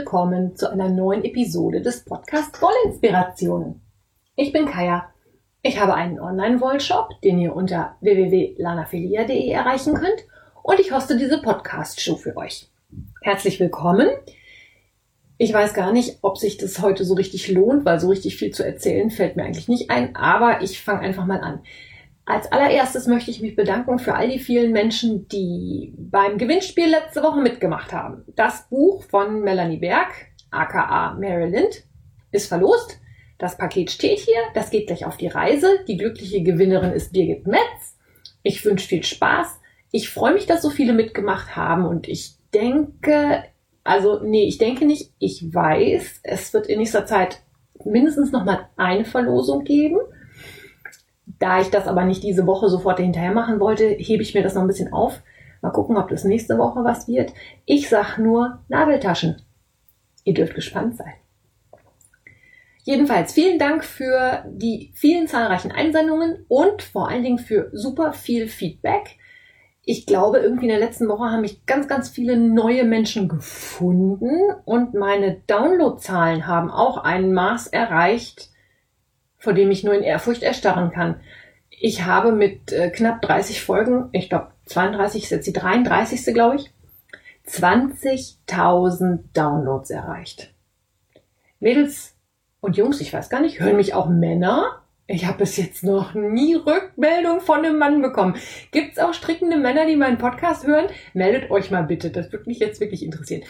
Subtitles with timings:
[0.00, 3.82] Willkommen zu einer neuen Episode des Podcasts Wollinspirationen.
[4.34, 5.10] Ich bin Kaya.
[5.60, 10.24] Ich habe einen Online-Wollshop, den ihr unter www.lanafilia.de erreichen könnt
[10.62, 12.70] und ich hoste diese Podcast-Show für euch.
[13.20, 14.08] Herzlich willkommen.
[15.36, 18.52] Ich weiß gar nicht, ob sich das heute so richtig lohnt, weil so richtig viel
[18.52, 21.60] zu erzählen fällt mir eigentlich nicht ein, aber ich fange einfach mal an.
[22.30, 27.24] Als allererstes möchte ich mich bedanken für all die vielen Menschen, die beim Gewinnspiel letzte
[27.24, 28.22] Woche mitgemacht haben.
[28.36, 30.12] Das Buch von Melanie Berg,
[30.52, 31.82] aka Mary Lind,
[32.30, 33.00] ist verlost.
[33.38, 34.38] Das Paket steht hier.
[34.54, 35.80] Das geht gleich auf die Reise.
[35.88, 37.98] Die glückliche Gewinnerin ist Birgit Metz.
[38.44, 39.58] Ich wünsche viel Spaß.
[39.90, 43.42] Ich freue mich, dass so viele mitgemacht haben und ich denke,
[43.82, 47.40] also nee, ich denke nicht, ich weiß, es wird in nächster Zeit
[47.84, 49.98] mindestens noch mal eine Verlosung geben.
[51.40, 54.54] Da ich das aber nicht diese Woche sofort hinterher machen wollte, hebe ich mir das
[54.54, 55.22] noch ein bisschen auf.
[55.62, 57.32] Mal gucken, ob das nächste Woche was wird.
[57.64, 59.42] Ich sag nur Nadeltaschen.
[60.24, 61.14] Ihr dürft gespannt sein.
[62.84, 68.46] Jedenfalls vielen Dank für die vielen zahlreichen Einsendungen und vor allen Dingen für super viel
[68.46, 69.16] Feedback.
[69.82, 74.30] Ich glaube, irgendwie in der letzten Woche haben mich ganz, ganz viele neue Menschen gefunden
[74.66, 78.50] und meine Downloadzahlen haben auch ein Maß erreicht,
[79.40, 81.18] vor dem ich nur in Ehrfurcht erstarren kann.
[81.70, 86.32] Ich habe mit äh, knapp 30 Folgen, ich glaube 32 ist jetzt die 33.
[86.32, 86.70] glaube ich,
[87.48, 90.54] 20.000 Downloads erreicht.
[91.58, 92.14] Mädels
[92.60, 94.82] und Jungs, ich weiß gar nicht, hören mich auch Männer?
[95.12, 98.36] Ich habe bis jetzt noch nie Rückmeldung von einem Mann bekommen.
[98.70, 100.86] Gibt's auch strickende Männer, die meinen Podcast hören?
[101.14, 103.42] Meldet euch mal bitte, das würde mich jetzt wirklich interessieren.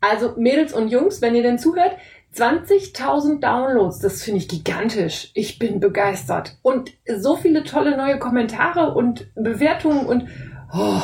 [0.00, 1.96] Also Mädels und Jungs, wenn ihr denn zuhört,
[2.36, 5.32] 20.000 Downloads, das finde ich gigantisch.
[5.34, 6.56] Ich bin begeistert.
[6.62, 10.28] Und so viele tolle neue Kommentare und Bewertungen und
[10.72, 11.02] oh,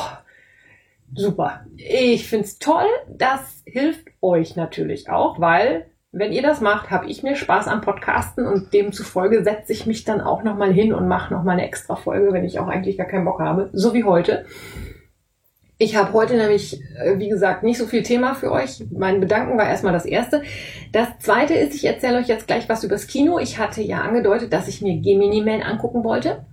[1.13, 1.67] super.
[1.77, 2.87] Ich finde es toll.
[3.09, 7.81] Das hilft euch natürlich auch, weil wenn ihr das macht, habe ich mir Spaß am
[7.81, 11.97] Podcasten und demzufolge setze ich mich dann auch nochmal hin und mache nochmal eine extra
[11.97, 13.69] Folge, wenn ich auch eigentlich gar keinen Bock habe.
[13.73, 14.47] So wie heute.
[15.77, 18.85] Ich habe heute nämlich, äh, wie gesagt, nicht so viel Thema für euch.
[18.97, 20.43] Mein Bedanken war erstmal das erste.
[20.93, 23.41] Das zweite ist, ich erzähle euch jetzt gleich was übers Kino.
[23.41, 26.47] Ich hatte ja angedeutet, dass ich mir Gemini Man angucken wollte.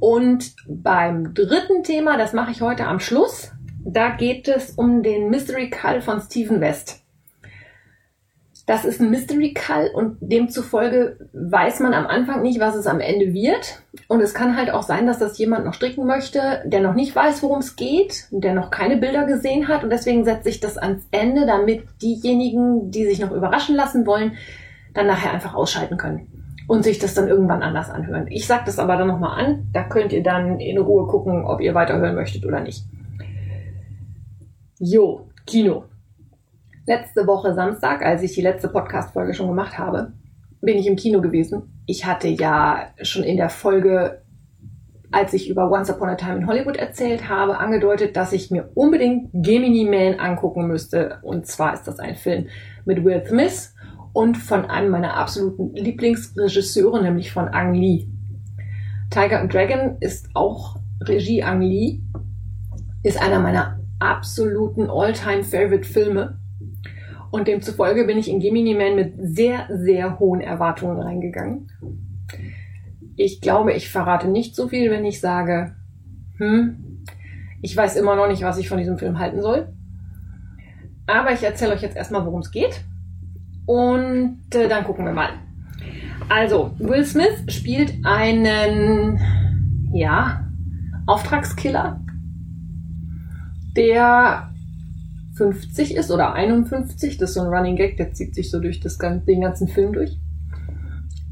[0.00, 3.52] Und beim dritten Thema, das mache ich heute am Schluss,
[3.84, 7.04] da geht es um den Mystery Call von Stephen West.
[8.68, 13.00] Das ist ein Mystery Call und demzufolge weiß man am Anfang nicht, was es am
[13.00, 13.80] Ende wird.
[14.08, 17.16] Und es kann halt auch sein, dass das jemand noch stricken möchte, der noch nicht
[17.16, 19.84] weiß, worum es geht, der noch keine Bilder gesehen hat.
[19.84, 24.32] Und deswegen setze ich das ans Ende, damit diejenigen, die sich noch überraschen lassen wollen,
[24.92, 26.26] dann nachher einfach ausschalten können
[26.68, 28.26] und sich das dann irgendwann anders anhören.
[28.28, 29.68] Ich sage das aber dann nochmal an.
[29.72, 32.84] Da könnt ihr dann in Ruhe gucken, ob ihr weiterhören möchtet oder nicht.
[34.78, 35.84] Jo, Kino
[36.88, 40.14] letzte Woche Samstag, als ich die letzte Podcast-Folge schon gemacht habe,
[40.62, 41.82] bin ich im Kino gewesen.
[41.84, 44.22] Ich hatte ja schon in der Folge,
[45.12, 48.70] als ich über Once Upon a Time in Hollywood erzählt habe, angedeutet, dass ich mir
[48.74, 51.18] unbedingt Gemini Man angucken müsste.
[51.22, 52.46] Und zwar ist das ein Film
[52.86, 53.74] mit Will Smith
[54.14, 58.08] und von einem meiner absoluten Lieblingsregisseure, nämlich von Ang Lee.
[59.10, 62.00] Tiger and Dragon ist auch Regie Ang Lee,
[63.02, 66.37] ist einer meiner absoluten All-Time Favorite Filme
[67.30, 71.70] und demzufolge bin ich in Gemini Man mit sehr, sehr hohen Erwartungen reingegangen.
[73.16, 75.74] Ich glaube, ich verrate nicht so viel, wenn ich sage,
[76.38, 77.04] hm,
[77.60, 79.68] ich weiß immer noch nicht, was ich von diesem Film halten soll.
[81.06, 82.84] Aber ich erzähle euch jetzt erstmal, worum es geht.
[83.66, 85.30] Und äh, dann gucken wir mal.
[86.28, 89.18] Also, Will Smith spielt einen,
[89.92, 90.44] ja,
[91.06, 92.00] Auftragskiller,
[93.74, 94.50] der
[95.38, 97.16] 50 ist oder 51.
[97.16, 99.92] Das ist so ein Running Gag, der zieht sich so durch das, den ganzen Film
[99.92, 100.18] durch.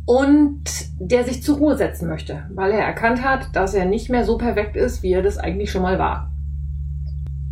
[0.06, 0.62] Und
[1.00, 4.38] der sich zur Ruhe setzen möchte, weil er erkannt hat, dass er nicht mehr so
[4.38, 6.32] perfekt ist, wie er das eigentlich schon mal war.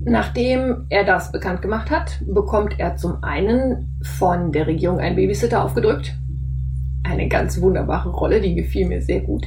[0.00, 5.64] Nachdem er das bekannt gemacht hat, bekommt er zum einen von der Regierung einen Babysitter
[5.64, 6.14] aufgedrückt.
[7.02, 9.46] Eine ganz wunderbare Rolle, die gefiel mir sehr gut.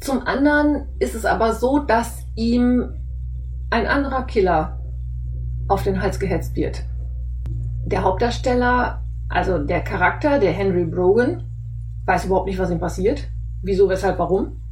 [0.00, 2.90] Zum anderen ist es aber so, dass ihm
[3.70, 4.77] ein anderer Killer
[5.68, 6.84] auf den Hals gehetzt wird.
[7.84, 11.44] Der Hauptdarsteller, also der Charakter, der Henry Brogan,
[12.06, 13.28] weiß überhaupt nicht, was ihm passiert.
[13.62, 14.62] Wieso, weshalb, warum.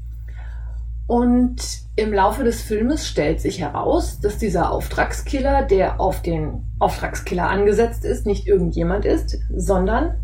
[1.06, 1.62] Und
[1.94, 8.04] im Laufe des Filmes stellt sich heraus, dass dieser Auftragskiller, der auf den Auftragskiller angesetzt
[8.04, 10.16] ist, nicht irgendjemand ist, sondern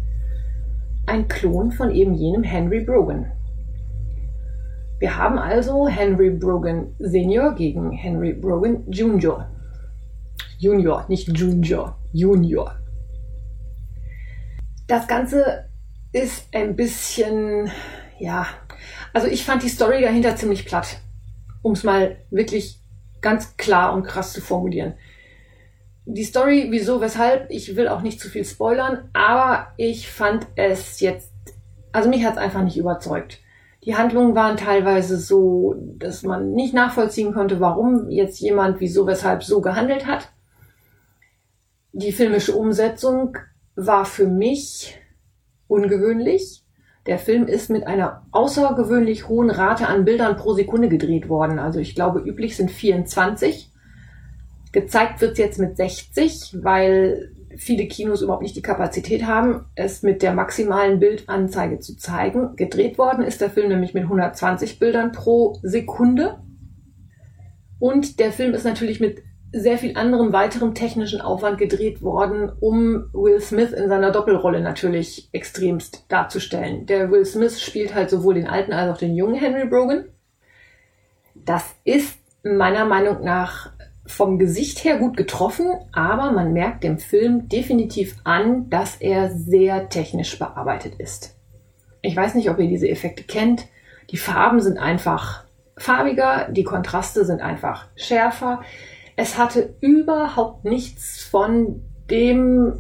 [1.07, 3.31] ein Klon von eben jenem Henry Brogan.
[4.99, 9.49] Wir haben also Henry Brogan Senior gegen Henry Brogan Junior.
[10.63, 12.77] Junior, nicht Junior, Junior.
[14.87, 15.69] Das Ganze
[16.13, 17.69] ist ein bisschen,
[18.21, 18.47] ja,
[19.13, 20.99] also ich fand die Story dahinter ziemlich platt,
[21.63, 22.79] um es mal wirklich
[23.21, 24.95] ganz klar und krass zu formulieren.
[26.05, 31.01] Die Story, wieso, weshalb, ich will auch nicht zu viel spoilern, aber ich fand es
[31.01, 31.33] jetzt,
[31.91, 33.41] also mich hat es einfach nicht überzeugt.
[33.85, 39.43] Die Handlungen waren teilweise so, dass man nicht nachvollziehen konnte, warum jetzt jemand wieso, weshalb
[39.43, 40.32] so gehandelt hat.
[41.93, 43.37] Die filmische Umsetzung
[43.77, 44.99] war für mich
[45.67, 46.65] ungewöhnlich.
[47.07, 51.59] Der Film ist mit einer außergewöhnlich hohen Rate an Bildern pro Sekunde gedreht worden.
[51.59, 53.71] Also ich glaube, üblich sind 24.
[54.73, 60.03] Gezeigt wird es jetzt mit 60, weil viele Kinos überhaupt nicht die Kapazität haben, es
[60.03, 62.57] mit der maximalen Bildanzeige zu zeigen.
[62.57, 66.39] Gedreht worden ist der Film nämlich mit 120 Bildern pro Sekunde.
[67.79, 69.23] Und der Film ist natürlich mit
[69.53, 75.29] sehr viel anderem weiteren technischen Aufwand gedreht worden, um Will Smith in seiner Doppelrolle natürlich
[75.33, 76.87] extremst darzustellen.
[76.87, 80.07] Der Will Smith spielt halt sowohl den alten als auch den jungen Henry Brogan.
[81.35, 83.71] Das ist meiner Meinung nach
[84.07, 89.89] vom Gesicht her gut getroffen, aber man merkt dem Film definitiv an, dass er sehr
[89.89, 91.37] technisch bearbeitet ist.
[92.01, 93.67] Ich weiß nicht, ob ihr diese Effekte kennt.
[94.11, 95.45] Die Farben sind einfach
[95.77, 98.63] farbiger, die Kontraste sind einfach schärfer.
[99.17, 102.75] Es hatte überhaupt nichts von dem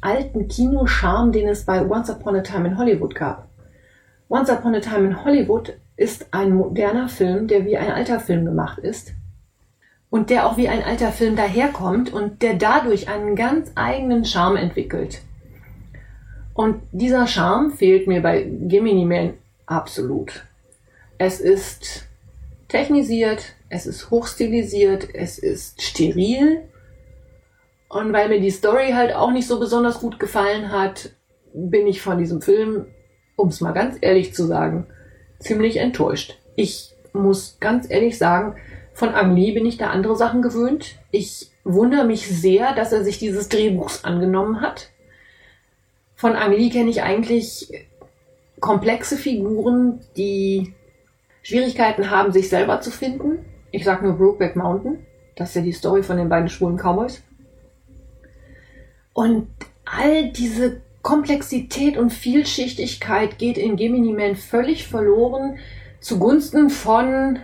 [0.00, 3.48] alten Kinoscharme, den es bei Once Upon a Time in Hollywood gab.
[4.28, 8.44] Once Upon a Time in Hollywood ist ein moderner Film, der wie ein alter Film
[8.44, 9.12] gemacht ist
[10.10, 14.56] und der auch wie ein alter Film daherkommt und der dadurch einen ganz eigenen Charme
[14.56, 15.22] entwickelt.
[16.54, 19.34] Und dieser Charme fehlt mir bei Gemini Man
[19.66, 20.44] absolut.
[21.18, 22.06] Es ist
[22.68, 26.62] technisiert, es ist hochstilisiert, es ist steril.
[27.88, 31.10] Und weil mir die Story halt auch nicht so besonders gut gefallen hat,
[31.52, 32.86] bin ich von diesem Film,
[33.36, 34.86] um es mal ganz ehrlich zu sagen,
[35.38, 36.38] ziemlich enttäuscht.
[36.56, 38.56] Ich muss ganz ehrlich sagen,
[38.92, 40.96] von Ang Lee bin ich da andere Sachen gewöhnt.
[41.10, 44.90] Ich wundere mich sehr, dass er sich dieses Drehbuchs angenommen hat.
[46.14, 47.86] Von Ang Lee kenne ich eigentlich
[48.60, 50.72] komplexe Figuren, die
[51.42, 53.44] Schwierigkeiten haben, sich selber zu finden.
[53.76, 55.04] Ich sag nur Brokeback Mountain.
[55.36, 57.22] Das ist ja die Story von den beiden schwulen Cowboys.
[59.12, 59.48] Und
[59.84, 65.58] all diese Komplexität und Vielschichtigkeit geht in Gemini Man völlig verloren
[66.00, 67.38] zugunsten von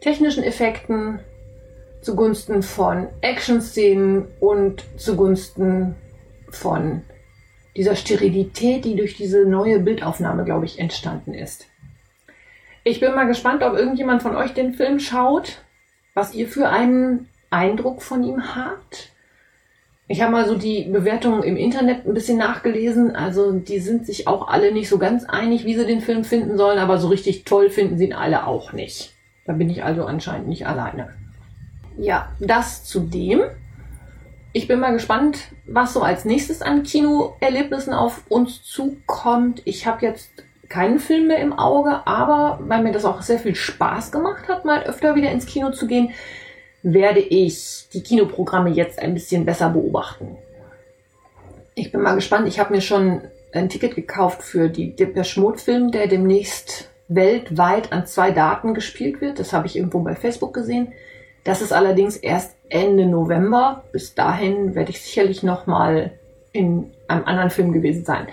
[0.00, 1.18] technischen Effekten,
[2.02, 5.96] zugunsten von Action-Szenen und zugunsten
[6.50, 7.02] von
[7.76, 11.66] dieser Sterilität, die durch diese neue Bildaufnahme, glaube ich, entstanden ist.
[12.84, 15.58] Ich bin mal gespannt, ob irgendjemand von euch den Film schaut,
[16.14, 19.10] was ihr für einen Eindruck von ihm habt.
[20.10, 23.14] Ich habe mal so die Bewertungen im Internet ein bisschen nachgelesen.
[23.14, 26.56] Also die sind sich auch alle nicht so ganz einig, wie sie den Film finden
[26.56, 29.12] sollen, aber so richtig toll finden sie ihn alle auch nicht.
[29.44, 31.14] Da bin ich also anscheinend nicht alleine.
[31.98, 33.42] Ja, das zu dem.
[34.54, 39.60] Ich bin mal gespannt, was so als nächstes an Kinoerlebnissen auf uns zukommt.
[39.66, 40.30] Ich habe jetzt
[40.68, 44.64] keinen Film mehr im Auge, aber weil mir das auch sehr viel Spaß gemacht hat,
[44.64, 46.12] mal öfter wieder ins Kino zu gehen,
[46.82, 50.36] werde ich die Kinoprogramme jetzt ein bisschen besser beobachten.
[51.74, 52.48] Ich bin mal gespannt.
[52.48, 53.22] Ich habe mir schon
[53.52, 59.20] ein Ticket gekauft für die Depeche Mode Film, der demnächst weltweit an zwei Daten gespielt
[59.20, 59.38] wird.
[59.38, 60.92] Das habe ich irgendwo bei Facebook gesehen.
[61.44, 63.84] Das ist allerdings erst Ende November.
[63.92, 66.12] Bis dahin werde ich sicherlich noch mal
[66.52, 68.26] in einem anderen Film gewesen sein.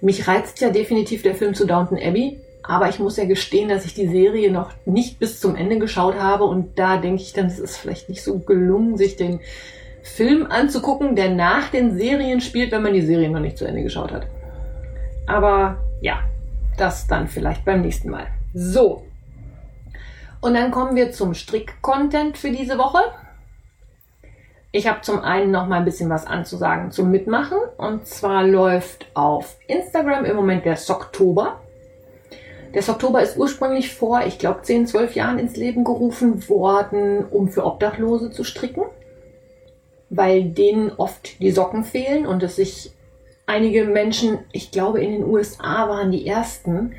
[0.00, 3.84] Mich reizt ja definitiv der Film zu Downton Abbey, aber ich muss ja gestehen, dass
[3.84, 7.46] ich die Serie noch nicht bis zum Ende geschaut habe und da denke ich dann,
[7.46, 9.40] es ist vielleicht nicht so gelungen, sich den
[10.02, 13.82] Film anzugucken, der nach den Serien spielt, wenn man die Serie noch nicht zu Ende
[13.82, 14.26] geschaut hat.
[15.26, 16.20] Aber ja,
[16.76, 18.28] das dann vielleicht beim nächsten Mal.
[18.54, 19.04] So.
[20.40, 23.00] Und dann kommen wir zum Strick-Content für diese Woche.
[24.76, 27.56] Ich habe zum einen noch mal ein bisschen was anzusagen zum Mitmachen.
[27.78, 31.62] Und zwar läuft auf Instagram im Moment der Socktober.
[32.74, 37.48] Der Socktober ist ursprünglich vor, ich glaube, 10, 12 Jahren ins Leben gerufen worden, um
[37.48, 38.82] für Obdachlose zu stricken,
[40.10, 42.92] weil denen oft die Socken fehlen und es sich
[43.46, 46.92] einige Menschen, ich glaube in den USA waren die ersten,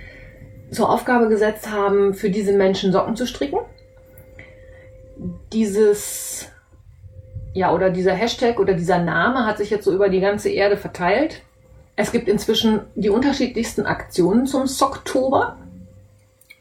[0.72, 3.60] zur Aufgabe gesetzt haben, für diese Menschen Socken zu stricken.
[5.54, 6.50] Dieses
[7.58, 10.78] ja, oder dieser Hashtag oder dieser Name hat sich jetzt so über die ganze Erde
[10.78, 11.42] verteilt.
[11.96, 15.58] Es gibt inzwischen die unterschiedlichsten Aktionen zum Socktober.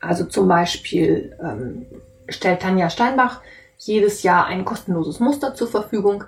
[0.00, 1.84] Also zum Beispiel ähm,
[2.30, 3.42] stellt Tanja Steinbach
[3.76, 6.24] jedes Jahr ein kostenloses Muster zur Verfügung.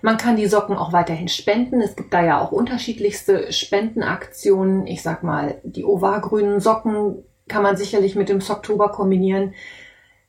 [0.00, 1.82] Man kann die Socken auch weiterhin spenden.
[1.82, 4.86] Es gibt da ja auch unterschiedlichste Spendenaktionen.
[4.86, 9.52] Ich sag mal, die ovargrünen Socken kann man sicherlich mit dem Socktober kombinieren.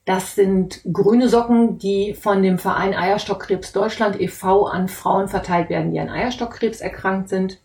[0.08, 4.66] Das sind grüne Socken, die von dem Verein Eierstockkrebs Deutschland e.V.
[4.66, 7.60] an Frauen verteilt werden, die an Eierstockkrebs erkrankt sind.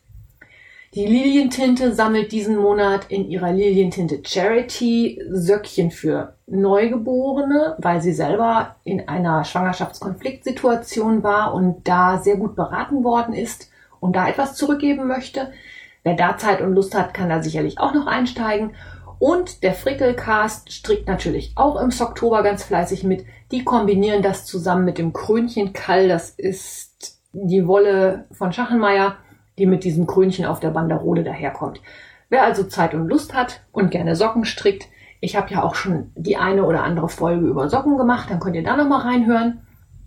[0.92, 8.74] Die Lilientinte sammelt diesen Monat in ihrer Lilientinte Charity Söckchen für Neugeborene, weil sie selber
[8.82, 13.70] in einer Schwangerschaftskonfliktsituation war und da sehr gut beraten worden ist
[14.00, 15.52] und da etwas zurückgeben möchte.
[16.02, 18.72] Wer da Zeit und Lust hat, kann da sicherlich auch noch einsteigen.
[19.22, 23.24] Und der Frickelcast strickt natürlich auch im Oktober ganz fleißig mit.
[23.52, 26.08] Die kombinieren das zusammen mit dem Krönchtenkall.
[26.08, 29.16] Das ist die Wolle von Schachenmeier
[29.58, 31.80] die mit diesem Krönchen auf der Banderole daherkommt.
[32.30, 34.88] Wer also Zeit und Lust hat und gerne Socken strickt,
[35.20, 38.56] ich habe ja auch schon die eine oder andere Folge über Socken gemacht, dann könnt
[38.56, 39.60] ihr da nochmal reinhören.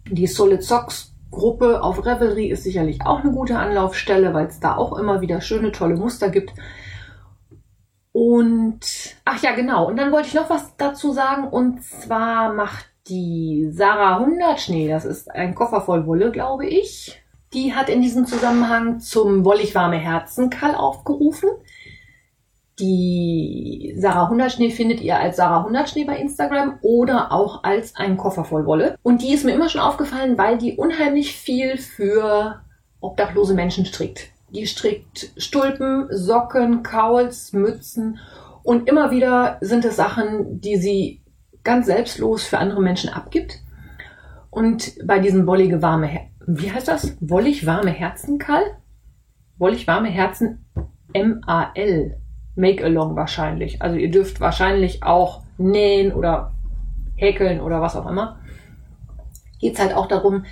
[0.10, 4.76] Die Solid Socks Gruppe auf Revelry ist sicherlich auch eine gute Anlaufstelle, weil es da
[4.76, 6.54] auch immer wieder schöne, tolle Muster gibt.
[8.16, 8.80] Und,
[9.26, 9.90] ach ja, genau.
[9.90, 11.50] Und dann wollte ich noch was dazu sagen.
[11.50, 17.74] Und zwar macht die Sarah Hundertschnee, das ist ein Koffer voll Wolle, glaube ich, die
[17.74, 21.50] hat in diesem Zusammenhang zum Wollig warme Herzen Kall aufgerufen.
[22.80, 28.46] Die Sarah Hundertschnee findet ihr als Sarah Hundertschnee bei Instagram oder auch als ein Koffer
[28.46, 28.98] voll Wolle.
[29.04, 32.62] Und die ist mir immer schon aufgefallen, weil die unheimlich viel für
[33.02, 34.30] obdachlose Menschen strickt.
[34.56, 38.20] Die strickt Stulpen, Socken, Kauls, Mützen
[38.64, 41.22] und immer wieder sind es Sachen, die sie
[41.64, 43.60] ganz selbstlos für andere Menschen abgibt.
[44.50, 46.10] Und bei diesem wollige warme
[46.48, 47.18] wie heißt das?
[47.20, 48.64] Wollig warme Herzen, Karl?
[49.58, 50.66] Wollig warme Herzen
[51.14, 52.18] M-A-L.
[52.56, 53.82] Make-along wahrscheinlich.
[53.82, 56.54] Also ihr dürft wahrscheinlich auch nähen oder
[57.16, 58.40] häkeln oder was auch immer.
[59.60, 60.46] Geht es halt auch darum,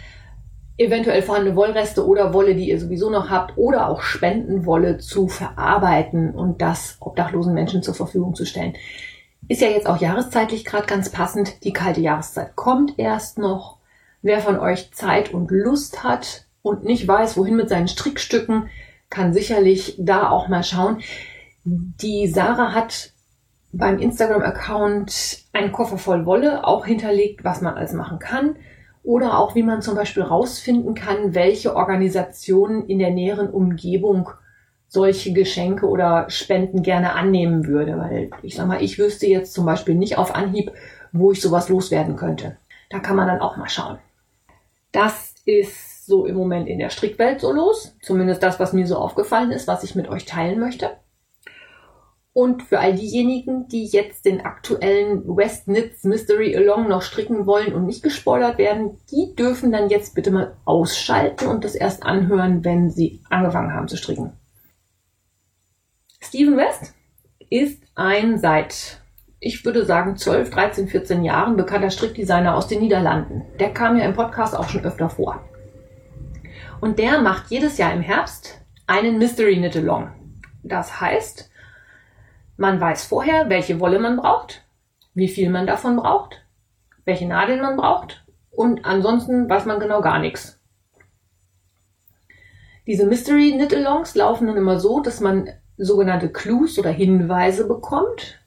[0.78, 6.32] eventuell vorhandene Wollreste oder Wolle, die ihr sowieso noch habt, oder auch Spendenwolle zu verarbeiten
[6.32, 8.74] und das obdachlosen Menschen zur Verfügung zu stellen.
[9.48, 11.64] Ist ja jetzt auch jahreszeitlich gerade ganz passend.
[11.64, 13.78] Die kalte Jahreszeit kommt erst noch.
[14.22, 18.70] Wer von euch Zeit und Lust hat und nicht weiß, wohin mit seinen Strickstücken,
[19.10, 21.02] kann sicherlich da auch mal schauen.
[21.66, 23.12] Die Sarah hat
[23.74, 28.56] beim Instagram-Account einen Koffer voll Wolle auch hinterlegt, was man alles machen kann.
[29.04, 34.30] Oder auch, wie man zum Beispiel rausfinden kann, welche Organisationen in der näheren Umgebung
[34.88, 37.98] solche Geschenke oder Spenden gerne annehmen würde.
[37.98, 40.72] Weil ich sag mal, ich wüsste jetzt zum Beispiel nicht auf Anhieb,
[41.12, 42.58] wo ich sowas loswerden könnte.
[42.90, 43.98] Da kann man dann auch mal schauen.
[44.92, 47.96] Das ist so im Moment in der Strickwelt so los.
[48.02, 50.92] Zumindest das, was mir so aufgefallen ist, was ich mit euch teilen möchte.
[52.34, 57.74] Und für all diejenigen, die jetzt den aktuellen West Knits Mystery Along noch stricken wollen
[57.74, 62.66] und nicht gespoilert werden, die dürfen dann jetzt bitte mal ausschalten und das erst anhören,
[62.66, 64.34] wenn sie angefangen haben zu stricken.
[66.22, 66.96] Steven West
[67.52, 69.04] ist ein seit
[69.44, 73.44] ich würde sagen, 12, 13, 14 Jahren bekannter Strickdesigner aus den Niederlanden.
[73.60, 75.44] Der kam ja im Podcast auch schon öfter vor.
[76.80, 80.12] Und der macht jedes Jahr im Herbst einen Mystery Knit Along.
[80.64, 81.52] Das heißt,
[82.58, 84.64] man weiß vorher, welche Wolle man braucht,
[85.14, 86.42] wie viel man davon braucht,
[87.06, 90.60] welche Nadeln man braucht und ansonsten weiß man genau gar nichts.
[92.86, 98.40] Diese Mystery Knit Alongs laufen dann immer so, dass man sogenannte Clues oder Hinweise bekommt,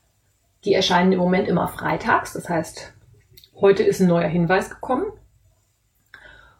[0.64, 2.34] die erscheinen im Moment immer freitags.
[2.34, 2.92] Das heißt,
[3.60, 5.06] heute ist ein neuer Hinweis gekommen.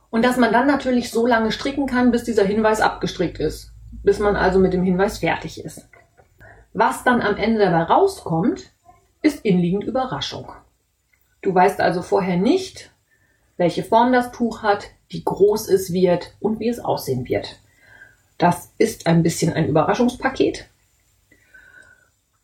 [0.09, 3.73] Und dass man dann natürlich so lange stricken kann, bis dieser Hinweis abgestrickt ist.
[4.03, 5.88] Bis man also mit dem Hinweis fertig ist.
[6.78, 8.71] Was dann am Ende dabei rauskommt,
[9.23, 10.52] ist inliegend Überraschung.
[11.40, 12.90] Du weißt also vorher nicht,
[13.56, 17.61] welche Form das Tuch hat, wie groß es wird und wie es aussehen wird.
[18.37, 20.66] Das ist ein bisschen ein Überraschungspaket.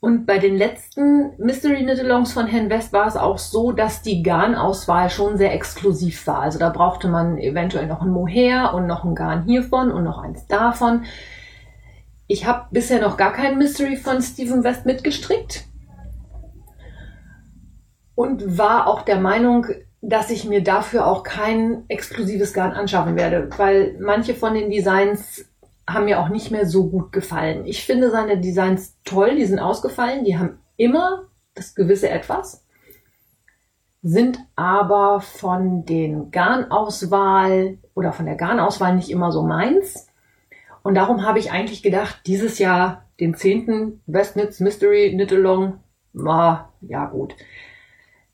[0.01, 4.23] Und bei den letzten Mystery Knit-Alongs von Herrn West war es auch so, dass die
[4.23, 6.41] Garnauswahl schon sehr exklusiv war.
[6.41, 10.23] Also da brauchte man eventuell noch ein Mohair und noch ein Garn hiervon und noch
[10.23, 11.05] eins davon.
[12.33, 15.67] Ich habe bisher noch gar kein Mystery von Stephen West mitgestrickt
[18.15, 19.67] und war auch der Meinung,
[20.01, 25.45] dass ich mir dafür auch kein exklusives Garn anschaffen werde, weil manche von den Designs
[25.87, 27.67] haben mir auch nicht mehr so gut gefallen.
[27.67, 31.25] Ich finde seine Designs toll, die sind ausgefallen, die haben immer
[31.55, 32.65] das gewisse Etwas,
[34.03, 40.07] sind aber von den Garnauswahl oder von der Garnauswahl nicht immer so meins.
[40.83, 45.81] Und darum habe ich eigentlich gedacht, dieses Jahr den zehnten West Knits Mystery Knit Along,
[46.27, 47.35] ah, ja gut.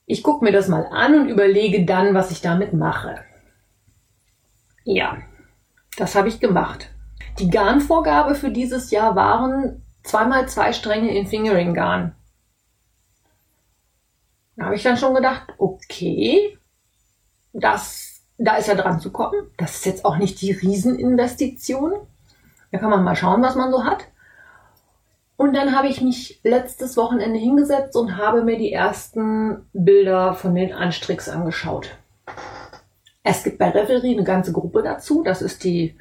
[0.07, 3.23] Ich gucke mir das mal an und überlege dann, was ich damit mache.
[4.85, 5.19] Ja,
[5.99, 6.90] das habe ich gemacht.
[7.38, 12.14] Die Garnvorgabe für dieses Jahr waren zweimal zwei Stränge in Fingering Garn.
[14.57, 16.59] Da habe ich dann schon gedacht, okay,
[17.52, 19.50] das, da ist ja dran zu kommen.
[19.57, 21.93] Das ist jetzt auch nicht die Rieseninvestition.
[22.71, 24.09] Da kann man mal schauen, was man so hat.
[25.37, 30.55] Und dann habe ich mich letztes Wochenende hingesetzt und habe mir die ersten Bilder von
[30.55, 31.97] den Anstricks angeschaut.
[33.23, 35.23] Es gibt bei Revelry eine ganze Gruppe dazu.
[35.23, 35.97] Das ist die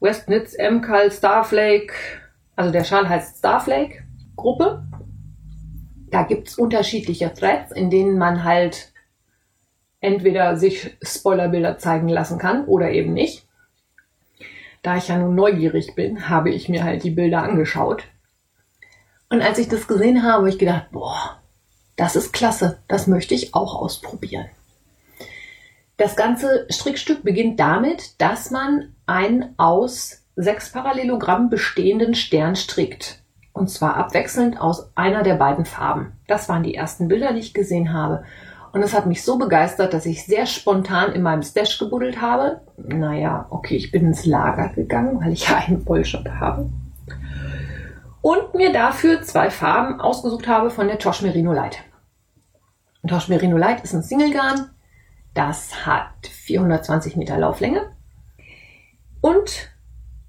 [0.00, 1.92] Westnitz MCAL Starflake,
[2.56, 4.02] also der Schal heißt Starflake
[4.34, 4.84] Gruppe.
[6.10, 8.92] Da gibt's unterschiedliche Threads, in denen man halt
[10.00, 13.45] entweder sich Spoilerbilder zeigen lassen kann oder eben nicht.
[14.86, 18.04] Da ich ja nun neugierig bin, habe ich mir halt die Bilder angeschaut
[19.28, 21.40] und als ich das gesehen habe, habe ich gedacht, boah,
[21.96, 24.46] das ist klasse, das möchte ich auch ausprobieren.
[25.96, 33.22] Das ganze Strickstück beginnt damit, dass man einen aus sechs Parallelogramm bestehenden Stern strickt.
[33.52, 36.12] Und zwar abwechselnd aus einer der beiden Farben.
[36.28, 38.24] Das waren die ersten Bilder, die ich gesehen habe.
[38.76, 42.60] Und es hat mich so begeistert, dass ich sehr spontan in meinem Stash gebuddelt habe.
[42.76, 46.68] Naja, okay, ich bin ins Lager gegangen, weil ich ja einen Wollshop habe
[48.20, 51.78] und mir dafür zwei Farben ausgesucht habe von der Tosh Merino Light.
[53.08, 54.68] Tosh Merino Light ist ein Single Garn.
[55.32, 57.92] Das hat 420 Meter Lauflänge.
[59.22, 59.70] Und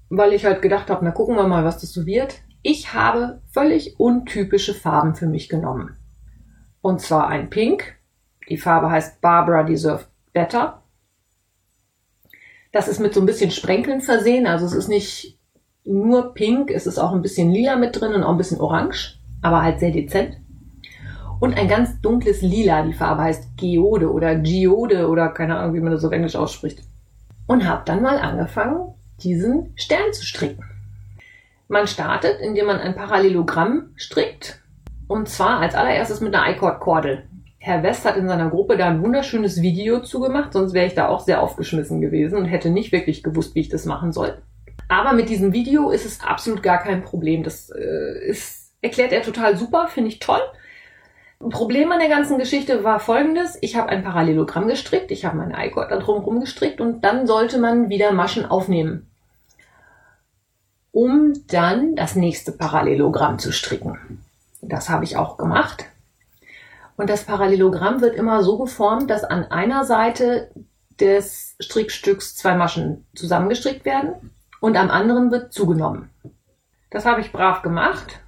[0.08, 2.36] weil ich halt gedacht habe, na gucken wir mal, was das so wird.
[2.62, 5.98] Ich habe völlig untypische Farben für mich genommen.
[6.80, 7.97] Und zwar ein Pink.
[8.48, 10.82] Die Farbe heißt Barbara Deserved Better.
[12.72, 14.46] Das ist mit so ein bisschen Sprenkeln versehen.
[14.46, 15.38] Also es ist nicht
[15.84, 19.18] nur pink, es ist auch ein bisschen lila mit drin und auch ein bisschen orange,
[19.42, 20.36] aber halt sehr dezent.
[21.40, 25.80] Und ein ganz dunkles Lila, die Farbe heißt Geode oder Geode oder keine Ahnung, wie
[25.80, 26.82] man das auf Englisch ausspricht.
[27.46, 30.64] Und habe dann mal angefangen, diesen Stern zu stricken.
[31.68, 34.62] Man startet, indem man ein Parallelogramm strickt.
[35.06, 37.27] Und zwar als allererstes mit einer I-Cord-Kordel.
[37.58, 41.08] Herr West hat in seiner Gruppe da ein wunderschönes Video zugemacht, sonst wäre ich da
[41.08, 44.38] auch sehr aufgeschmissen gewesen und hätte nicht wirklich gewusst, wie ich das machen soll.
[44.88, 47.42] Aber mit diesem Video ist es absolut gar kein Problem.
[47.42, 50.40] Das äh, ist, erklärt er total super, finde ich toll.
[51.40, 53.58] Ein Problem an der ganzen Geschichte war folgendes.
[53.60, 57.58] Ich habe ein Parallelogramm gestrickt, ich habe mein Eikord da drum gestrickt und dann sollte
[57.58, 59.08] man wieder Maschen aufnehmen,
[60.90, 64.24] um dann das nächste Parallelogramm zu stricken.
[64.62, 65.84] Das habe ich auch gemacht.
[66.98, 70.50] Und das Parallelogramm wird immer so geformt, dass an einer Seite
[70.98, 76.10] des Strickstücks zwei Maschen zusammengestrickt werden und am anderen wird zugenommen.
[76.90, 78.18] Das habe ich brav gemacht.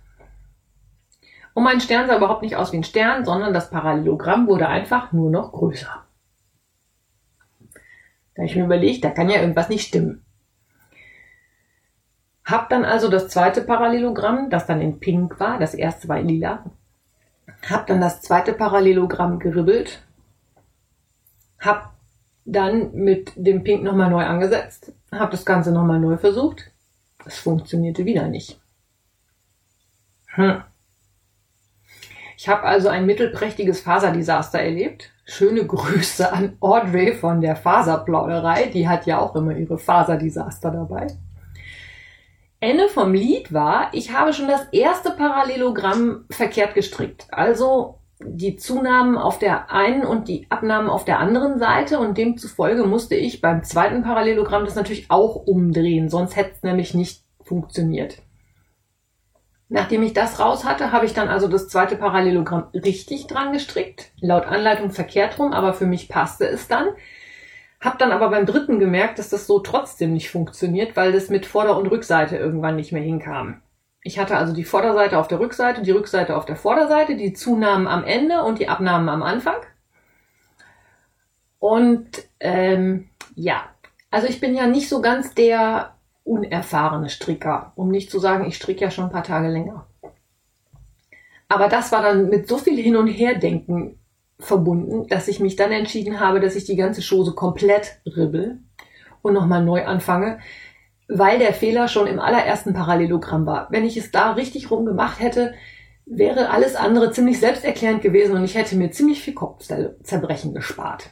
[1.52, 5.10] Und mein Stern sah überhaupt nicht aus wie ein Stern, sondern das Parallelogramm wurde einfach
[5.10, 6.04] nur noch größer.
[8.36, 10.24] Da ich mir überlegt, da kann ja irgendwas nicht stimmen.
[12.44, 16.28] Hab dann also das zweite Parallelogramm, das dann in Pink war, das erste war in
[16.28, 16.70] Lila.
[17.68, 20.02] Hab dann das zweite Parallelogramm geribbelt.
[21.58, 21.94] Hab
[22.44, 26.70] dann mit dem Pink nochmal neu angesetzt, habe das Ganze nochmal neu versucht.
[27.24, 28.60] Es funktionierte wieder nicht.
[30.26, 30.62] Hm.
[32.36, 35.10] Ich habe also ein mittelprächtiges Faserdesaster erlebt.
[35.26, 38.66] Schöne Grüße an Audrey von der Faserplauderei.
[38.66, 41.08] Die hat ja auch immer ihre Faserdesaster dabei.
[42.60, 47.26] Ende vom Lied war, ich habe schon das erste Parallelogramm verkehrt gestrickt.
[47.30, 52.84] Also die Zunahmen auf der einen und die Abnahmen auf der anderen Seite und demzufolge
[52.84, 58.18] musste ich beim zweiten Parallelogramm das natürlich auch umdrehen, sonst hätte es nämlich nicht funktioniert.
[59.70, 64.12] Nachdem ich das raus hatte, habe ich dann also das zweite Parallelogramm richtig dran gestrickt,
[64.20, 66.88] laut Anleitung verkehrt rum, aber für mich passte es dann.
[67.80, 71.46] Hab dann aber beim dritten gemerkt, dass das so trotzdem nicht funktioniert, weil das mit
[71.46, 73.62] Vorder- und Rückseite irgendwann nicht mehr hinkam.
[74.02, 77.86] Ich hatte also die Vorderseite auf der Rückseite, die Rückseite auf der Vorderseite, die Zunahmen
[77.86, 79.60] am Ende und die Abnahmen am Anfang.
[81.58, 82.08] Und
[82.40, 83.64] ähm, ja,
[84.10, 88.56] also ich bin ja nicht so ganz der unerfahrene Stricker, um nicht zu sagen, ich
[88.56, 89.86] stricke ja schon ein paar Tage länger.
[91.48, 93.99] Aber das war dann mit so viel Hin- und Herdenken
[94.40, 98.60] verbunden, dass ich mich dann entschieden habe, dass ich die ganze Chose komplett ribbel
[99.22, 100.38] und nochmal neu anfange,
[101.08, 103.68] weil der Fehler schon im allerersten Parallelogramm war.
[103.70, 105.54] Wenn ich es da richtig rum gemacht hätte,
[106.06, 111.10] wäre alles andere ziemlich selbsterklärend gewesen und ich hätte mir ziemlich viel Kopfzerbrechen gespart.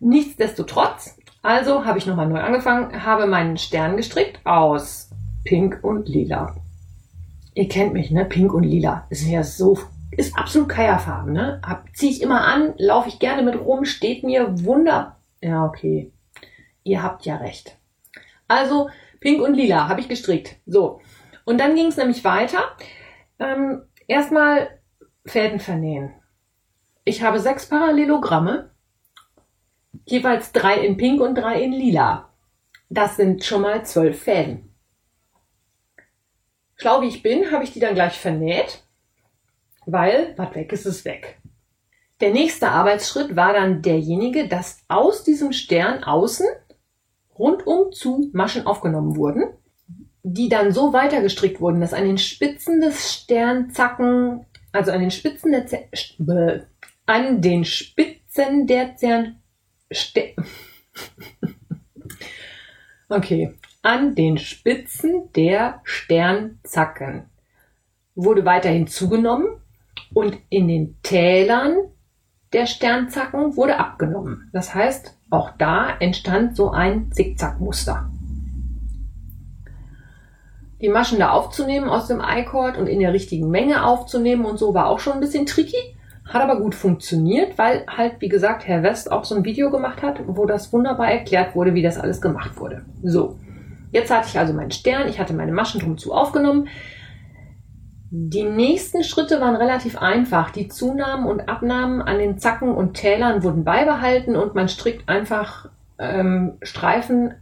[0.00, 5.10] Nichtsdestotrotz, also habe ich nochmal neu angefangen, habe meinen Stern gestrickt aus
[5.44, 6.56] Pink und Lila.
[7.54, 8.24] Ihr kennt mich, ne?
[8.24, 9.78] Pink und Lila ist mir so
[10.10, 11.60] ist absolut Kajafarben, ne?
[11.94, 15.20] Ziehe ich immer an, laufe ich gerne mit rum, steht mir wunder.
[15.40, 16.12] Ja, okay.
[16.82, 17.76] Ihr habt ja recht.
[18.48, 18.90] Also
[19.20, 20.56] pink und lila habe ich gestrickt.
[20.66, 21.00] So.
[21.44, 22.76] Und dann ging es nämlich weiter.
[23.38, 24.80] Ähm, erstmal
[25.26, 26.14] Fäden vernähen.
[27.04, 28.70] Ich habe sechs Parallelogramme,
[30.04, 32.32] jeweils drei in pink und drei in lila.
[32.88, 34.74] Das sind schon mal zwölf Fäden.
[36.76, 38.85] Schlau wie ich bin, habe ich die dann gleich vernäht,
[39.86, 41.38] weil was weg ist, ist weg.
[42.20, 46.46] Der nächste Arbeitsschritt war dann derjenige, dass aus diesem Stern außen
[47.38, 49.44] rundum zu Maschen aufgenommen wurden,
[50.22, 55.52] die dann so weitergestrickt wurden, dass an den Spitzen des Sternzacken, also an den Spitzen
[55.52, 55.88] der Z
[57.06, 59.40] an den Spitzen der Zern
[59.92, 60.30] Ster
[63.08, 67.30] okay, an den Spitzen der Sternzacken
[68.16, 69.60] wurde weiterhin zugenommen
[70.14, 71.76] und in den Tälern
[72.52, 74.48] der Sternzacken wurde abgenommen.
[74.52, 78.10] Das heißt, auch da entstand so ein Zickzackmuster.
[80.80, 84.74] Die Maschen da aufzunehmen aus dem I-Cord und in der richtigen Menge aufzunehmen und so
[84.74, 88.82] war auch schon ein bisschen tricky, hat aber gut funktioniert, weil halt, wie gesagt, Herr
[88.82, 92.20] West auch so ein Video gemacht hat, wo das wunderbar erklärt wurde, wie das alles
[92.20, 92.84] gemacht wurde.
[93.02, 93.38] So.
[93.92, 96.68] Jetzt hatte ich also meinen Stern, ich hatte meine Maschen drum zu aufgenommen.
[98.10, 100.50] Die nächsten Schritte waren relativ einfach.
[100.50, 105.68] Die Zunahmen und Abnahmen an den Zacken und Tälern wurden beibehalten und man strickt einfach
[105.98, 107.34] ähm, Streifen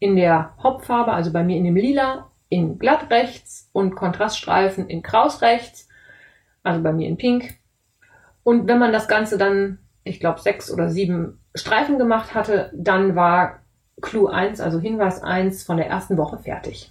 [0.00, 5.02] in der Hauptfarbe, also bei mir in dem Lila, in glatt rechts und Kontraststreifen in
[5.02, 5.88] kraus rechts,
[6.64, 7.54] also bei mir in pink.
[8.42, 13.14] Und wenn man das Ganze dann, ich glaube, sechs oder sieben Streifen gemacht hatte, dann
[13.14, 13.60] war
[14.00, 16.90] Clou 1, also Hinweis 1 von der ersten Woche fertig.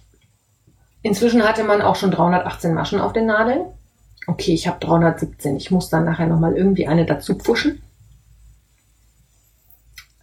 [1.02, 3.66] Inzwischen hatte man auch schon 318 Maschen auf den Nadeln.
[4.26, 5.56] Okay, ich habe 317.
[5.56, 7.82] Ich muss dann nachher nochmal irgendwie eine dazu pfuschen.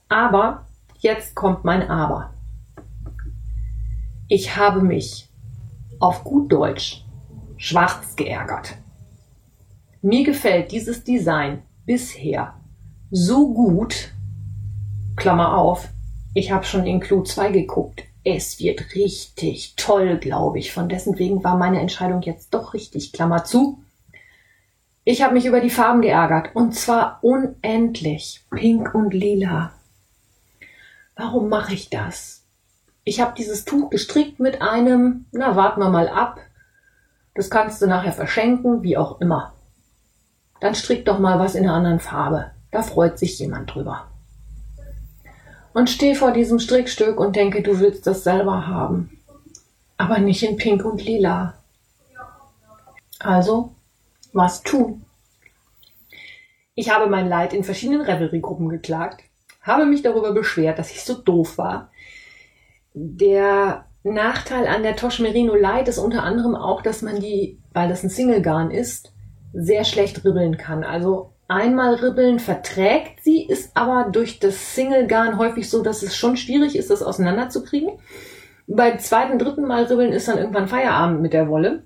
[0.07, 0.65] Aber
[0.99, 2.33] jetzt kommt mein Aber.
[4.27, 5.29] Ich habe mich
[5.99, 7.03] auf gut Deutsch
[7.57, 8.75] schwarz geärgert.
[10.01, 12.53] Mir gefällt dieses Design bisher
[13.11, 14.13] so gut,
[15.15, 15.89] Klammer auf,
[16.33, 18.03] ich habe schon in Clou 2 geguckt,
[18.35, 20.71] es wird richtig toll, glaube ich.
[20.71, 23.13] Von dessen wegen war meine Entscheidung jetzt doch richtig.
[23.13, 23.83] Klammer zu.
[25.03, 26.55] Ich habe mich über die Farben geärgert.
[26.55, 28.45] Und zwar unendlich.
[28.51, 29.73] Pink und lila.
[31.15, 32.43] Warum mache ich das?
[33.03, 36.39] Ich habe dieses Tuch gestrickt mit einem, na warten wir mal ab.
[37.33, 39.53] Das kannst du nachher verschenken, wie auch immer.
[40.59, 42.51] Dann strick doch mal was in einer anderen Farbe.
[42.71, 44.08] Da freut sich jemand drüber
[45.73, 49.19] und stehe vor diesem Strickstück und denke, du willst das selber haben.
[49.97, 51.55] Aber nicht in Pink und Lila.
[53.19, 53.71] Also,
[54.33, 55.05] was tun?
[56.73, 59.21] Ich habe mein Leid in verschiedenen Revelry-Gruppen geklagt,
[59.61, 61.91] habe mich darüber beschwert, dass ich so doof war.
[62.93, 67.89] Der Nachteil an der Tosh Merino Light ist unter anderem auch, dass man die, weil
[67.89, 69.11] das ein Single Garn ist,
[69.53, 70.83] sehr schlecht ribbeln kann.
[70.83, 76.15] Also einmal ribbeln verträgt sie, ist aber durch das Single Garn häufig so, dass es
[76.15, 77.99] schon schwierig ist, das auseinanderzukriegen.
[78.67, 81.85] Beim zweiten, dritten Mal ribbeln ist dann irgendwann Feierabend mit der Wolle.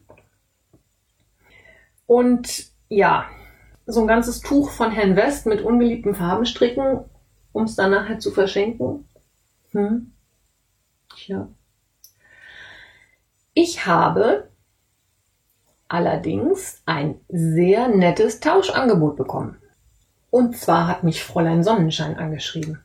[2.06, 3.26] Und ja,
[3.86, 7.06] so ein ganzes Tuch von Herrn West mit ungeliebten Farben stricken,
[7.54, 9.08] um es dann nachher zu verschenken.
[9.72, 10.14] Hm.
[11.16, 11.48] Tja.
[13.54, 14.50] Ich habe
[15.88, 19.58] allerdings ein sehr nettes Tauschangebot bekommen.
[20.30, 22.80] Und zwar hat mich Fräulein Sonnenschein angeschrieben.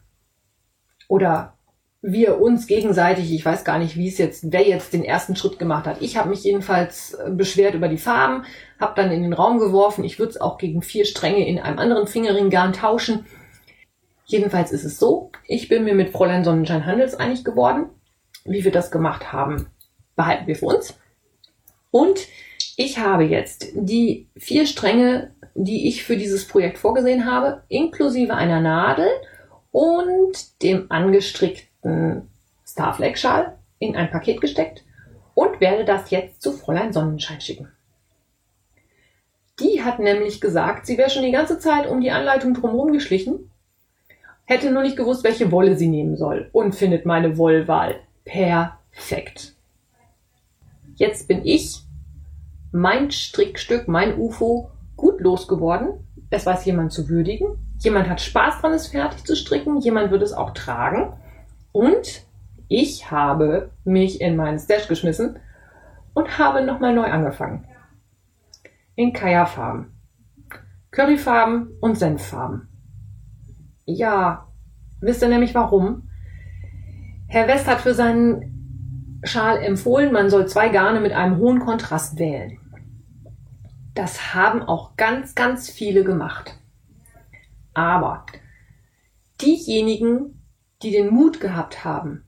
[1.09, 1.55] Oder
[2.01, 5.59] wir uns gegenseitig, ich weiß gar nicht, wie es jetzt, wer jetzt den ersten Schritt
[5.59, 6.01] gemacht hat.
[6.01, 8.45] Ich habe mich jedenfalls äh, beschwert über die Farben,
[8.79, 11.79] habe dann in den Raum geworfen, ich würde es auch gegen vier Stränge in einem
[11.79, 13.27] anderen Fingeringgarn tauschen.
[14.27, 17.87] Jedenfalls ist es so, ich bin mir mit Fräulein Sonnenschein handelseinig geworden.
[18.45, 19.67] Wie wir das gemacht haben,
[20.15, 20.99] behalten wir für uns.
[21.91, 22.21] Und
[22.81, 28.61] ich habe jetzt die vier Stränge, die ich für dieses Projekt vorgesehen habe, inklusive einer
[28.61, 29.09] Nadel
[29.73, 32.29] und dem angestrickten
[32.64, 34.85] Starflag-Schal in ein Paket gesteckt
[35.35, 37.69] und werde das jetzt zu Fräulein Sonnenschein schicken.
[39.59, 43.51] Die hat nämlich gesagt, sie wäre schon die ganze Zeit um die Anleitung drumherum geschlichen,
[44.45, 49.57] hätte nur nicht gewusst, welche Wolle sie nehmen soll und findet meine Wollwahl perfekt.
[50.95, 51.83] Jetzt bin ich
[52.73, 56.07] mein Strickstück, mein UFO gut losgeworden.
[56.31, 57.57] Es weiß jemand zu würdigen.
[57.79, 59.81] Jemand hat Spaß dran, es fertig zu stricken.
[59.81, 61.15] Jemand wird es auch tragen.
[61.73, 62.27] Und
[62.69, 65.39] ich habe mich in meinen Stash geschmissen
[66.13, 67.67] und habe nochmal neu angefangen.
[68.95, 69.93] In Kaya-Farben.
[70.91, 72.69] Curryfarben und Senffarben.
[73.85, 74.49] Ja,
[75.01, 76.11] wisst ihr nämlich warum?
[77.29, 82.19] Herr West hat für seinen Schal empfohlen, man soll zwei Garne mit einem hohen Kontrast
[82.19, 82.58] wählen.
[83.99, 86.55] Das haben auch ganz, ganz viele gemacht.
[87.75, 88.27] Aber
[89.41, 90.41] diejenigen,
[90.83, 92.25] die den Mut gehabt haben,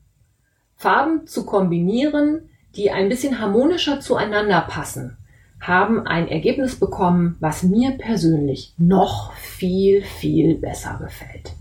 [0.75, 5.17] Farben zu kombinieren, die ein bisschen harmonischer zueinander passen,
[5.61, 11.53] haben ein Ergebnis bekommen, was mir persönlich noch viel, viel besser gefällt.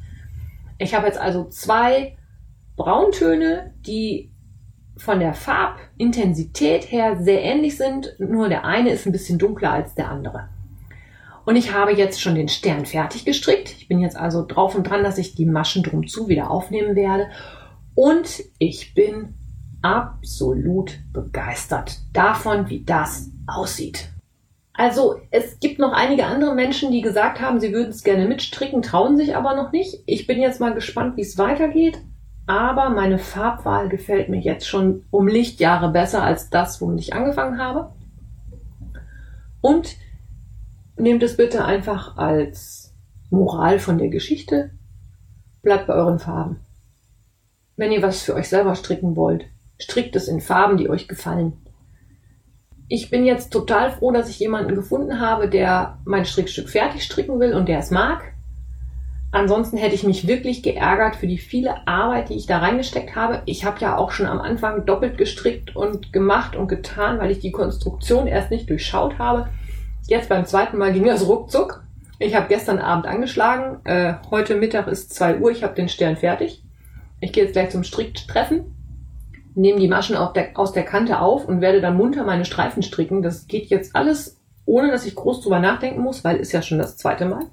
[0.80, 2.18] Ich habe jetzt also zwei
[2.78, 4.32] Brauntöne, die
[5.00, 9.96] von der Farbintensität her sehr ähnlich sind, nur der eine ist ein bisschen dunkler als
[9.96, 10.50] der andere.
[11.46, 13.72] Und ich habe jetzt schon den Stern fertig gestrickt.
[13.72, 16.96] Ich bin jetzt also drauf und dran, dass ich die Maschen drum zu wieder aufnehmen
[16.96, 17.28] werde.
[17.96, 19.34] Und ich bin
[19.82, 24.10] absolut begeistert davon, wie das aussieht.
[24.74, 28.82] Also es gibt noch einige andere Menschen, die gesagt haben, sie würden es gerne mitstricken,
[28.82, 30.04] trauen sich aber noch nicht.
[30.06, 31.98] Ich bin jetzt mal gespannt, wie es weitergeht.
[32.50, 37.60] Aber meine Farbwahl gefällt mir jetzt schon um Lichtjahre besser als das, womit ich angefangen
[37.60, 37.94] habe.
[39.62, 39.96] Und
[40.98, 42.96] nehmt es bitte einfach als
[43.30, 44.72] Moral von der Geschichte.
[45.62, 46.62] Bleibt bei euren Farben.
[47.76, 49.46] Wenn ihr was für euch selber stricken wollt,
[49.78, 51.54] strickt es in Farben, die euch gefallen.
[52.88, 57.40] Ich bin jetzt total froh, dass ich jemanden gefunden habe, der mein Strickstück fertig stricken
[57.40, 58.34] will und der es mag.
[59.32, 63.44] Ansonsten hätte ich mich wirklich geärgert für die viele Arbeit, die ich da reingesteckt habe.
[63.46, 67.40] Ich habe ja auch schon am Anfang doppelt gestrickt und gemacht und getan, weil ich
[67.40, 69.48] die Konstruktion erst nicht durchschaut habe.
[70.08, 71.84] Jetzt beim zweiten Mal ging das ruckzuck.
[72.18, 73.78] Ich habe gestern Abend angeschlagen.
[73.86, 75.52] Äh, heute Mittag ist 2 Uhr.
[75.52, 76.64] Ich habe den Stern fertig.
[77.22, 78.76] Ich gehe jetzt gleich zum Stricktreffen
[79.60, 83.22] nehme die Maschen der, aus der Kante auf und werde dann munter meine Streifen stricken.
[83.22, 86.78] Das geht jetzt alles, ohne dass ich groß drüber nachdenken muss, weil ist ja schon
[86.78, 87.46] das zweite Mal.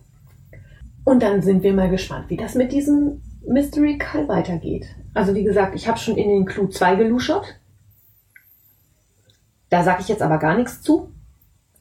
[1.07, 4.87] Und dann sind wir mal gespannt, wie das mit diesem Mystery Call weitergeht.
[5.15, 7.61] Also wie gesagt, ich habe schon in den Clou 2 geluschert.
[9.69, 11.15] Da sage ich jetzt aber gar nichts zu.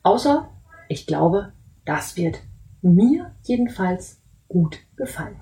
[0.04, 0.48] Außer,
[0.90, 1.54] ich glaube,
[1.86, 2.40] das wird
[2.84, 5.40] mir jedenfalls gut gefallen.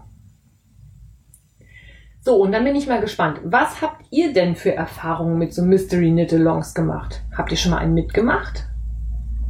[2.21, 3.41] So, und dann bin ich mal gespannt.
[3.43, 7.21] Was habt ihr denn für Erfahrungen mit so Mystery Knit-Alongs gemacht?
[7.35, 8.65] Habt ihr schon mal einen mitgemacht?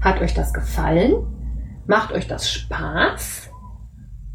[0.01, 1.13] Hat euch das gefallen?
[1.85, 3.52] Macht euch das Spaß?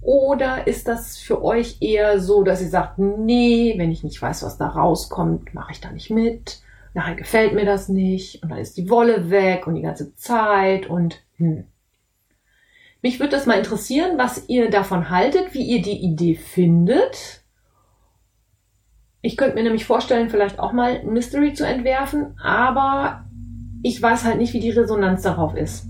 [0.00, 4.42] Oder ist das für euch eher so, dass ihr sagt, nee, wenn ich nicht weiß,
[4.42, 6.60] was da rauskommt, mache ich da nicht mit.
[6.94, 10.88] Nachher gefällt mir das nicht und dann ist die Wolle weg und die ganze Zeit
[10.88, 11.64] und hm.
[13.00, 17.44] Mich würde das mal interessieren, was ihr davon haltet, wie ihr die Idee findet
[19.20, 23.24] ich könnte mir nämlich vorstellen, vielleicht auch mal ein Mystery zu entwerfen, aber
[23.82, 25.86] ich weiß halt nicht, wie die Resonanz darauf ist.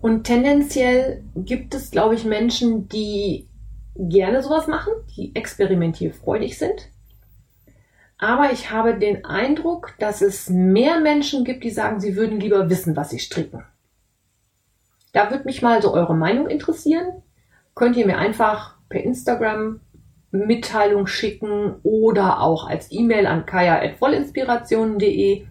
[0.00, 3.48] Und tendenziell gibt es, glaube ich, Menschen, die
[3.96, 6.88] gerne sowas machen, die experimentierfreudig sind.
[8.18, 12.68] Aber ich habe den Eindruck, dass es mehr Menschen gibt, die sagen, sie würden lieber
[12.68, 13.64] wissen, was sie stricken.
[15.12, 17.22] Da würde mich mal so eure Meinung interessieren.
[17.74, 19.80] Könnt ihr mir einfach per Instagram
[20.32, 25.46] Mitteilung schicken oder auch als E-Mail an kaya.vollinspirationen.de.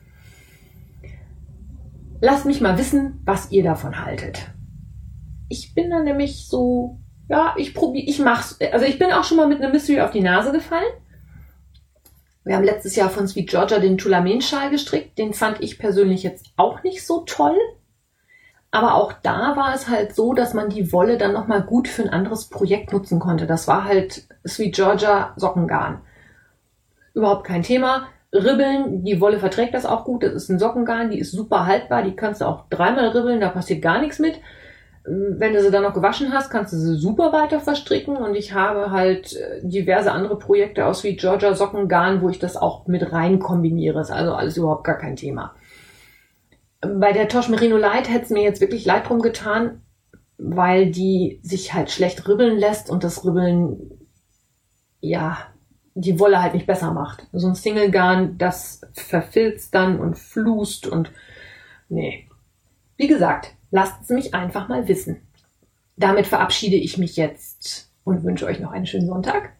[2.21, 4.49] Lasst mich mal wissen, was ihr davon haltet.
[5.47, 8.59] Ich bin da nämlich so, ja, ich probiere, ich mach's.
[8.71, 10.91] Also ich bin auch schon mal mit einem Mystery auf die Nase gefallen.
[12.43, 15.17] Wir haben letztes Jahr von Sweet Georgia den Tulamen-Schal gestrickt.
[15.17, 17.57] Den fand ich persönlich jetzt auch nicht so toll.
[18.71, 22.03] Aber auch da war es halt so, dass man die Wolle dann nochmal gut für
[22.03, 23.47] ein anderes Projekt nutzen konnte.
[23.47, 26.01] Das war halt Sweet Georgia Sockengarn.
[27.13, 28.07] Überhaupt kein Thema.
[28.31, 30.23] Ribbeln, die Wolle verträgt das auch gut.
[30.23, 32.03] Das ist ein Sockengarn, die ist super haltbar.
[32.03, 34.39] Die kannst du auch dreimal ribbeln, da passiert gar nichts mit.
[35.03, 38.17] Wenn du sie dann noch gewaschen hast, kannst du sie super weiter verstricken.
[38.17, 42.55] Und ich habe halt äh, diverse andere Projekte aus Sweet Georgia Sockengarn, wo ich das
[42.55, 44.01] auch mit rein kombiniere.
[44.01, 45.55] Ist also alles überhaupt gar kein Thema.
[46.81, 49.81] Bei der Tosh Merino Light hätte es mir jetzt wirklich leid drum getan,
[50.37, 54.07] weil die sich halt schlecht ribbeln lässt und das Ribbeln,
[55.01, 55.37] ja,
[55.95, 57.27] die Wolle halt nicht besser macht.
[57.33, 61.11] So ein Single Garn, das verfilzt dann und flust und
[61.89, 62.27] nee.
[62.97, 65.21] Wie gesagt, lasst es mich einfach mal wissen.
[65.97, 69.51] Damit verabschiede ich mich jetzt und wünsche euch noch einen schönen Sonntag.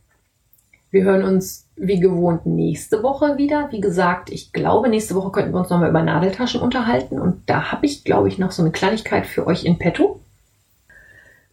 [0.92, 3.72] Wir hören uns wie gewohnt nächste Woche wieder.
[3.72, 7.20] Wie gesagt, ich glaube, nächste Woche könnten wir uns nochmal über Nadeltaschen unterhalten.
[7.20, 10.20] Und da habe ich, glaube ich, noch so eine Kleinigkeit für euch in petto.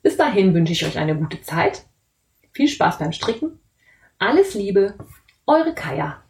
[0.02, 1.84] Bis dahin wünsche ich euch eine gute Zeit.
[2.52, 3.58] Viel Spaß beim Stricken.
[4.18, 4.94] Alles Liebe,
[5.46, 6.22] eure Kaya.